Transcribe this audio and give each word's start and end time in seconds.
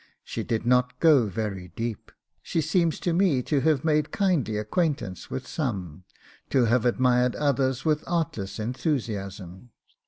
She 0.23 0.41
did 0.41 0.65
not 0.65 0.99
go 0.99 1.27
very 1.27 1.67
deep; 1.75 2.11
she 2.41 2.59
seems 2.59 2.99
to 3.01 3.13
me 3.13 3.43
to 3.43 3.59
have 3.59 3.85
made 3.85 4.11
kindly 4.11 4.57
acquaintance 4.57 5.29
with 5.29 5.45
some, 5.47 6.05
to 6.49 6.65
have 6.65 6.85
admired 6.87 7.35
others 7.35 7.85
with 7.85 8.03
artless 8.07 8.57
enthusiasm. 8.57 9.69